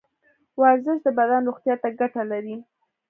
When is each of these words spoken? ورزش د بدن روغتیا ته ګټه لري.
ورزش 0.61 0.97
د 1.03 1.07
بدن 1.17 1.41
روغتیا 1.47 1.75
ته 1.81 1.87
ګټه 1.99 2.23
لري. 2.31 2.55